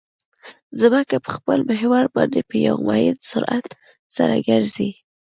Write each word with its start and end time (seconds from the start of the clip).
ځمکه 0.79 1.15
په 1.25 1.29
خپل 1.37 1.59
محور 1.69 2.03
باندې 2.15 2.39
په 2.49 2.55
یو 2.67 2.75
معین 2.87 3.17
سرعت 3.31 3.67
سره 4.15 4.35
ګرځي 4.47 4.89